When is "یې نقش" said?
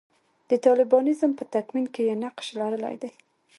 2.07-2.45